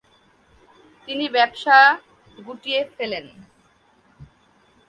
তিনি 1.07 1.25
ব্যবসা 1.35 1.77
গুটিয়ে 2.37 2.81
ফেলেন। 2.95 3.25